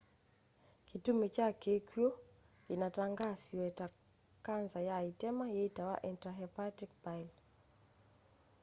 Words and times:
kitumi 0.87 1.25
kya 1.35 1.49
kikwu 1.61 2.07
kinatangaasiwe 2.67 3.67
ta 3.77 3.87
kanza 4.45 4.79
ya 4.89 4.97
itema 5.11 5.45
yitawa 5.55 5.95
intrahepatic 6.09 6.89
bile 7.03 7.33